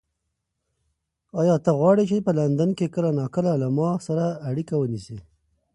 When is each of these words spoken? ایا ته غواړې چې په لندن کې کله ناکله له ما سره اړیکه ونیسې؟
ایا 1.39 1.55
ته 1.63 1.71
غواړې 1.79 2.03
چې 2.09 2.17
په 2.27 2.31
لندن 2.39 2.69
کې 2.77 2.93
کله 2.95 3.09
ناکله 3.19 3.51
له 3.61 3.67
ما 3.77 3.89
سره 4.07 4.25
اړیکه 4.49 4.75
ونیسې؟ 4.77 5.17